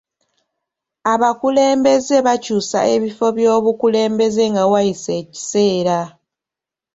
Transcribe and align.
Abakulembeze 1.13 2.15
bakyusa 2.25 2.79
ebifo 2.95 3.25
by'obukulembeze 3.37 4.43
nga 4.51 4.63
wayise 4.71 5.11
ekiseera. 5.21 5.99